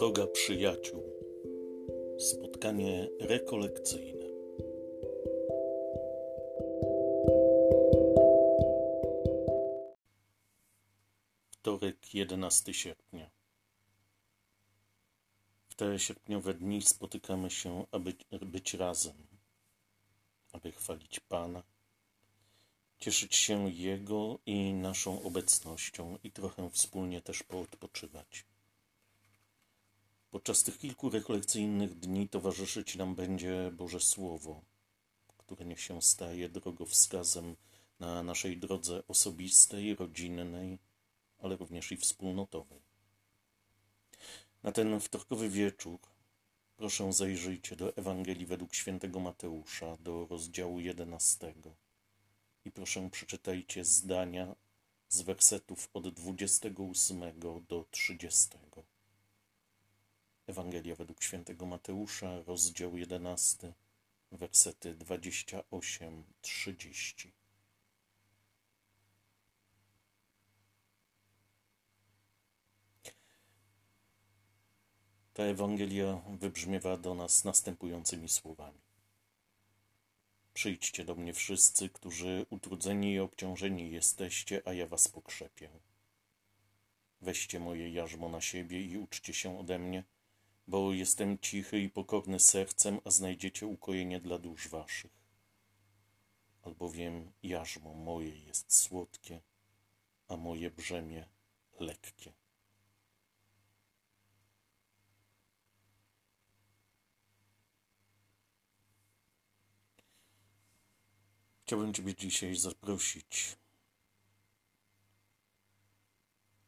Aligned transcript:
Droga 0.00 0.26
przyjaciół. 0.26 1.02
Spotkanie 2.18 3.08
rekolekcyjne. 3.20 4.26
Wtorek, 11.50 12.14
11 12.14 12.74
sierpnia. 12.74 13.30
W 15.68 15.74
te 15.74 15.98
sierpniowe 15.98 16.54
dni 16.54 16.82
spotykamy 16.82 17.50
się, 17.50 17.86
aby 17.90 18.14
być 18.42 18.74
razem, 18.74 19.26
aby 20.52 20.72
chwalić 20.72 21.20
Pana, 21.20 21.62
cieszyć 22.98 23.36
się 23.36 23.70
Jego 23.70 24.38
i 24.46 24.72
naszą 24.72 25.22
obecnością 25.22 26.18
i 26.24 26.32
trochę 26.32 26.70
wspólnie 26.70 27.22
też 27.22 27.42
poodpoczywać. 27.42 28.49
Podczas 30.30 30.62
tych 30.62 30.78
kilku 30.78 31.10
rekolekcyjnych 31.10 31.98
dni 31.98 32.28
towarzyszyć 32.28 32.96
nam 32.96 33.14
będzie 33.14 33.70
Boże 33.72 34.00
Słowo, 34.00 34.62
które 35.38 35.64
niech 35.64 35.80
się 35.80 36.02
staje 36.02 36.48
drogowskazem 36.48 37.56
na 38.00 38.22
naszej 38.22 38.58
drodze 38.58 39.02
osobistej, 39.08 39.94
rodzinnej, 39.94 40.78
ale 41.38 41.56
również 41.56 41.92
i 41.92 41.96
wspólnotowej. 41.96 42.80
Na 44.62 44.72
ten 44.72 45.00
wtorkowy 45.00 45.48
wieczór 45.48 45.98
proszę 46.76 47.12
zajrzyjcie 47.12 47.76
do 47.76 47.96
Ewangelii 47.96 48.46
według 48.46 48.74
świętego 48.74 49.20
Mateusza, 49.20 49.96
do 49.96 50.26
rozdziału 50.30 50.80
11 50.80 51.54
i 52.64 52.70
proszę 52.70 53.10
przeczytajcie 53.10 53.84
zdania 53.84 54.54
z 55.08 55.22
wersetów 55.22 55.90
od 55.94 56.08
28 56.08 57.20
do 57.68 57.84
30. 57.90 58.48
Ewangelia 60.50 60.94
według 60.94 61.22
świętego 61.22 61.66
Mateusza, 61.66 62.42
rozdział 62.42 62.96
11, 62.96 63.72
wersety 64.32 64.94
28-30. 64.94 67.30
Ta 75.34 75.42
Ewangelia 75.42 76.22
wybrzmiewa 76.28 76.96
do 76.96 77.14
nas 77.14 77.44
następującymi 77.44 78.28
słowami. 78.28 78.80
Przyjdźcie 80.54 81.04
do 81.04 81.14
mnie 81.14 81.34
wszyscy, 81.34 81.88
którzy 81.88 82.46
utrudzeni 82.50 83.12
i 83.12 83.18
obciążeni 83.18 83.90
jesteście, 83.90 84.62
a 84.64 84.72
ja 84.72 84.86
was 84.86 85.08
pokrzepię. 85.08 85.70
Weźcie 87.20 87.60
moje 87.60 87.90
jarzmo 87.90 88.28
na 88.28 88.40
siebie 88.40 88.82
i 88.82 88.98
uczcie 88.98 89.34
się 89.34 89.58
ode 89.58 89.78
mnie, 89.78 90.04
bo 90.70 90.92
jestem 90.92 91.38
cichy 91.38 91.80
i 91.80 91.90
pokorny 91.90 92.40
sercem, 92.40 93.00
a 93.04 93.10
znajdziecie 93.10 93.66
ukojenie 93.66 94.20
dla 94.20 94.38
dusz 94.38 94.68
waszych. 94.68 95.10
Albowiem 96.62 97.32
jarzmo 97.42 97.94
moje 97.94 98.38
jest 98.38 98.72
słodkie, 98.72 99.40
a 100.28 100.36
moje 100.36 100.70
brzemię 100.70 101.28
lekkie. 101.80 102.32
Chciałbym 111.62 111.94
Ciebie 111.94 112.14
dzisiaj 112.14 112.56
zaprosić, 112.56 113.56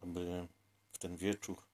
aby 0.00 0.48
w 0.92 0.98
ten 0.98 1.16
wieczór 1.16 1.69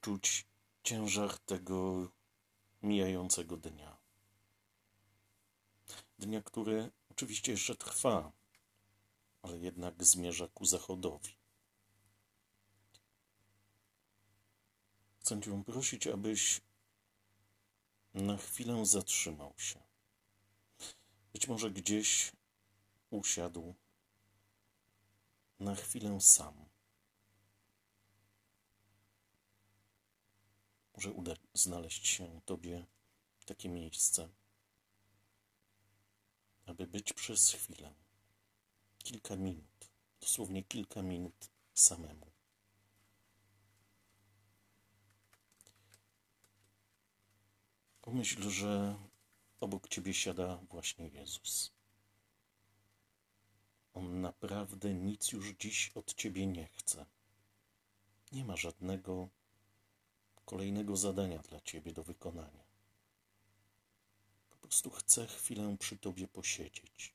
poczuć 0.00 0.46
ciężar 0.82 1.38
tego 1.38 2.08
mijającego 2.82 3.56
dnia. 3.56 3.98
Dnia, 6.18 6.42
który 6.42 6.90
oczywiście 7.10 7.52
jeszcze 7.52 7.76
trwa, 7.76 8.32
ale 9.42 9.58
jednak 9.58 10.04
zmierza 10.04 10.48
ku 10.48 10.64
zachodowi. 10.64 11.36
Chcę 15.20 15.40
Cię 15.40 15.64
prosić, 15.64 16.06
abyś 16.06 16.60
na 18.14 18.36
chwilę 18.36 18.86
zatrzymał 18.86 19.54
się. 19.56 19.80
Być 21.32 21.48
może 21.48 21.70
gdzieś 21.70 22.32
usiadł 23.10 23.74
na 25.58 25.74
chwilę 25.74 26.20
sam. 26.20 26.69
Może 31.00 31.12
uda 31.12 31.34
znaleźć 31.54 32.06
się 32.06 32.40
Tobie 32.44 32.86
takie 33.46 33.68
miejsce, 33.68 34.28
aby 36.66 36.86
być 36.86 37.12
przez 37.12 37.52
chwilę, 37.52 37.94
kilka 38.98 39.36
minut, 39.36 39.90
dosłownie 40.20 40.62
kilka 40.62 41.02
minut 41.02 41.50
samemu. 41.74 42.26
Pomyśl, 48.00 48.50
że 48.50 48.98
obok 49.60 49.88
Ciebie 49.88 50.14
siada 50.14 50.56
właśnie 50.56 51.08
Jezus. 51.08 51.72
On 53.94 54.20
naprawdę 54.20 54.94
nic 54.94 55.32
już 55.32 55.50
dziś 55.50 55.90
od 55.94 56.14
Ciebie 56.14 56.46
nie 56.46 56.68
chce. 56.68 57.06
Nie 58.32 58.44
ma 58.44 58.56
żadnego 58.56 59.28
kolejnego 60.50 60.96
zadania 60.96 61.38
dla 61.38 61.60
Ciebie 61.60 61.92
do 61.92 62.02
wykonania. 62.02 62.64
Po 64.50 64.56
prostu 64.56 64.90
chcę 64.90 65.26
chwilę 65.26 65.76
przy 65.78 65.98
Tobie 65.98 66.28
posiedzieć. 66.28 67.14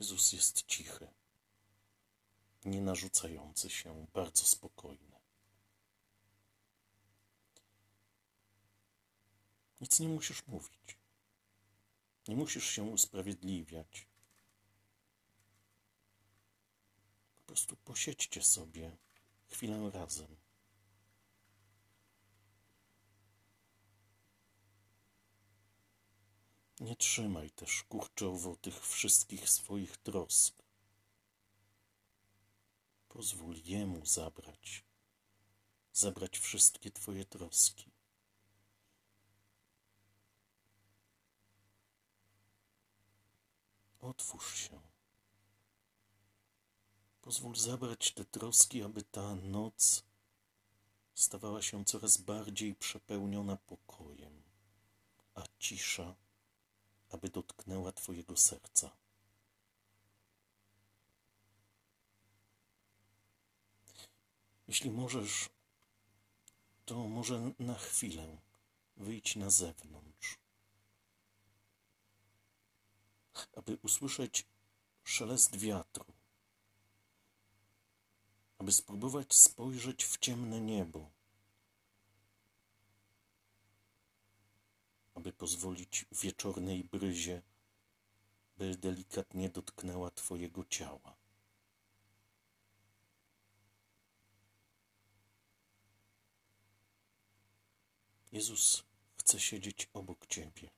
Jezus 0.00 0.32
jest 0.32 0.66
cichy, 0.66 1.08
nie 2.64 2.80
narzucający 2.80 3.70
się, 3.70 4.06
bardzo 4.14 4.44
spokojny. 4.44 5.20
Nic 9.80 10.00
nie 10.00 10.08
musisz 10.08 10.46
mówić. 10.46 10.98
Nie 12.28 12.36
musisz 12.36 12.66
się 12.70 12.82
usprawiedliwiać. 12.82 14.11
Prostu 17.52 17.76
posiedźcie 17.76 18.42
sobie 18.42 18.96
chwilę 19.46 19.90
razem. 19.90 20.36
Nie 26.80 26.96
trzymaj 26.96 27.50
też 27.50 27.82
kurczowo 27.82 28.56
tych 28.56 28.86
wszystkich 28.86 29.50
swoich 29.50 29.96
trosk. 29.96 30.62
Pozwól 33.08 33.56
Jemu 33.64 34.06
zabrać, 34.06 34.84
zabrać 35.92 36.38
wszystkie 36.38 36.90
Twoje 36.90 37.24
troski. 37.24 37.90
Otwórz 44.00 44.54
się. 44.54 44.91
Pozwól 47.32 47.56
zabrać 47.56 48.12
te 48.12 48.24
troski, 48.24 48.82
aby 48.82 49.02
ta 49.02 49.34
noc 49.34 50.04
stawała 51.14 51.62
się 51.62 51.84
coraz 51.84 52.16
bardziej 52.16 52.74
przepełniona 52.74 53.56
pokojem, 53.56 54.42
a 55.34 55.42
cisza, 55.58 56.14
aby 57.10 57.28
dotknęła 57.28 57.92
Twojego 57.92 58.36
serca. 58.36 58.96
Jeśli 64.68 64.90
możesz, 64.90 65.48
to 66.84 67.08
może 67.08 67.52
na 67.58 67.74
chwilę 67.74 68.38
wyjdź 68.96 69.36
na 69.36 69.50
zewnątrz, 69.50 70.38
aby 73.56 73.78
usłyszeć 73.82 74.46
szelest 75.04 75.56
wiatru 75.56 76.21
aby 78.62 78.72
spróbować 78.72 79.34
spojrzeć 79.34 80.04
w 80.04 80.18
ciemne 80.18 80.60
niebo, 80.60 81.10
aby 85.14 85.32
pozwolić 85.32 86.06
wieczornej 86.12 86.84
bryzie, 86.84 87.42
by 88.56 88.76
delikatnie 88.76 89.48
dotknęła 89.48 90.10
Twojego 90.10 90.64
ciała. 90.64 91.16
Jezus 98.32 98.84
chce 99.16 99.40
siedzieć 99.40 99.88
obok 99.92 100.26
Ciebie. 100.26 100.70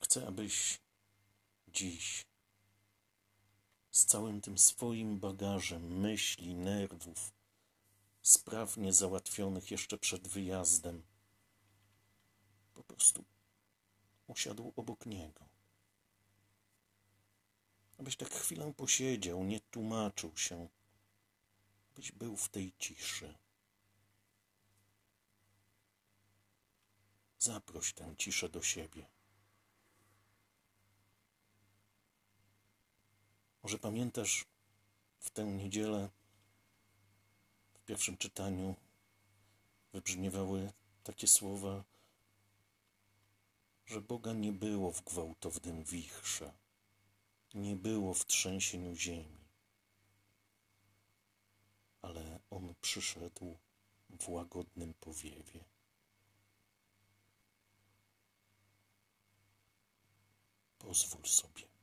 Chcę, 0.00 0.26
abyś 0.26 0.78
dziś 1.68 2.26
z 3.96 4.06
całym 4.06 4.40
tym 4.40 4.58
swoim 4.58 5.18
bagażem 5.18 6.00
myśli, 6.00 6.54
nerwów, 6.54 7.32
sprawnie 8.22 8.92
załatwionych 8.92 9.70
jeszcze 9.70 9.98
przed 9.98 10.28
wyjazdem, 10.28 11.02
po 12.74 12.84
prostu 12.84 13.24
usiadł 14.26 14.72
obok 14.76 15.06
niego. 15.06 15.48
Abyś 17.98 18.16
tak 18.16 18.30
chwilę 18.30 18.72
posiedział, 18.76 19.44
nie 19.44 19.60
tłumaczył 19.60 20.36
się, 20.36 20.68
abyś 21.92 22.12
był 22.12 22.36
w 22.36 22.48
tej 22.48 22.72
ciszy. 22.78 23.34
Zaproś 27.38 27.92
tę 27.92 28.14
ciszę 28.18 28.48
do 28.48 28.62
siebie. 28.62 29.06
Może 33.66 33.78
pamiętasz 33.78 34.44
w 35.18 35.30
tę 35.30 35.44
niedzielę 35.44 36.10
w 37.74 37.84
pierwszym 37.84 38.16
czytaniu 38.16 38.74
wybrzmiewały 39.92 40.72
takie 41.02 41.26
słowa, 41.26 41.84
że 43.86 44.00
Boga 44.00 44.32
nie 44.32 44.52
było 44.52 44.92
w 44.92 45.04
gwałtownym 45.04 45.84
wichrze, 45.84 46.52
nie 47.54 47.76
było 47.76 48.14
w 48.14 48.26
trzęsieniu 48.26 48.96
ziemi, 48.96 49.44
ale 52.02 52.40
On 52.50 52.74
przyszedł 52.80 53.56
w 54.20 54.28
łagodnym 54.28 54.94
powiewie. 54.94 55.64
Pozwól 60.78 61.24
sobie 61.24 61.75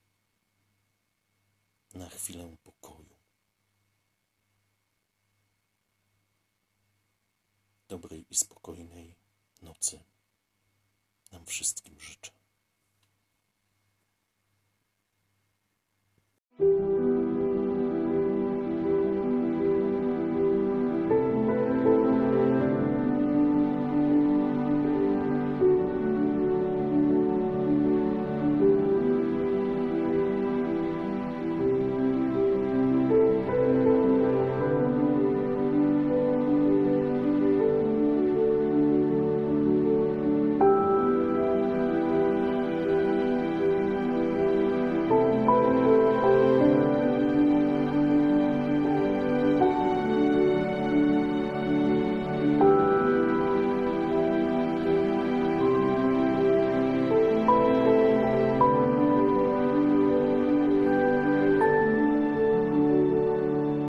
na 1.94 2.10
chwilę 2.10 2.58
pokoju. 2.64 3.16
Dobrej 7.88 8.26
i 8.30 8.36
spokojnej 8.36 9.16
nocy 9.62 10.04
nam 11.32 11.46
wszystkim 11.46 12.00
życzę. 12.00 12.32